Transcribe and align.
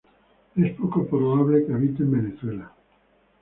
Es 0.55 0.71
poco 0.71 1.05
probable 1.05 1.63
que 1.63 1.73
habite 1.75 2.01
en 2.01 2.11
Venezuela. 2.11 2.71